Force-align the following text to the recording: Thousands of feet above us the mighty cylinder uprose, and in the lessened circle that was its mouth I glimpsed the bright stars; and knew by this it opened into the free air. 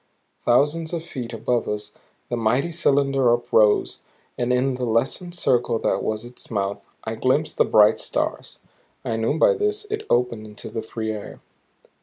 Thousands 0.39 0.93
of 0.93 1.03
feet 1.05 1.31
above 1.31 1.67
us 1.67 1.91
the 2.29 2.35
mighty 2.35 2.71
cylinder 2.71 3.31
uprose, 3.31 3.99
and 4.35 4.51
in 4.51 4.73
the 4.73 4.85
lessened 4.87 5.35
circle 5.35 5.77
that 5.77 6.01
was 6.01 6.25
its 6.25 6.49
mouth 6.49 6.89
I 7.03 7.13
glimpsed 7.13 7.57
the 7.57 7.65
bright 7.65 7.99
stars; 7.99 8.57
and 9.03 9.21
knew 9.21 9.37
by 9.37 9.53
this 9.53 9.85
it 9.91 10.07
opened 10.09 10.47
into 10.47 10.71
the 10.71 10.81
free 10.81 11.11
air. 11.11 11.39